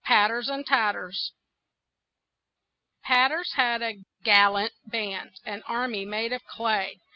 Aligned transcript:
PATTERS 0.03 0.49
AND 0.49 0.65
TATTERS 0.65 1.31
Patters 3.03 3.51
had 3.53 3.83
a 3.83 4.03
gallant 4.23 4.73
band, 4.83 5.35
An 5.45 5.61
army 5.67 6.05
made 6.05 6.33
of 6.33 6.43
clay. 6.45 6.97